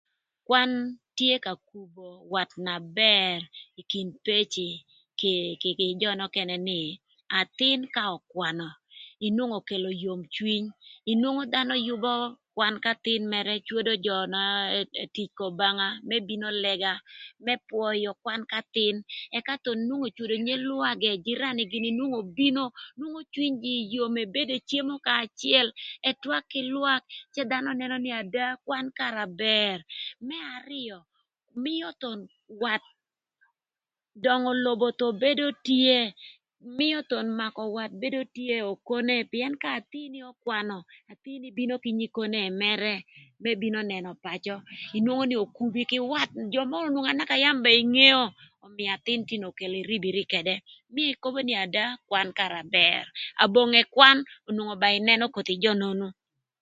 [0.47, 0.71] Kwan
[1.17, 3.37] tye ka kubo wat na bër
[3.79, 4.67] ï kin peci
[5.61, 6.79] kï jö nökënë nï
[7.39, 8.67] athïn ka ökwanö
[9.27, 10.65] inwongo okelo yom cwiny
[11.19, 12.13] nwongo dhanö yübö
[12.55, 14.41] kwan k'athïn mërë cwodo jö na
[15.03, 16.93] etic k'Obanga më bino lëga
[17.45, 18.95] më pwöyö kwan k'athïn
[19.37, 22.63] ëka thon nwongo ocwodo nye lwangë jirani gïnï nwongo obino
[22.97, 25.67] nwongo cwinygï yom ebedo ecemo kanya acël
[26.09, 27.01] ëtwak kï lwak
[27.33, 29.77] cë dhanö nënö nï ada kwan kara bër.
[30.27, 30.97] Më arïö
[31.63, 32.19] mïö thon
[32.61, 32.83] wat,
[34.23, 35.95] döngö lobo thon bedo tye,
[36.77, 40.77] mïö thon makö wat bedo tye okone pïën ka athïn-ni ökwanö
[41.11, 42.95] athïn-ni bino kï nyikonei mërë
[43.43, 44.55] më bino nënö pacö
[44.97, 48.23] inwongo nï okubi kï wat jö mörö onwongo anaka yam ba ingeo
[48.65, 50.55] ömïö athïn tin okelo iribiri ködë
[50.93, 53.03] mïï ikobo nï ada kwan karë bër
[53.43, 56.07] abonge kwan onwongo ba ïnënö koth jö nonu.